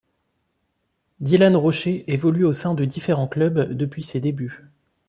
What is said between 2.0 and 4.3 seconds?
évolue au sein de différents clubs depuis ses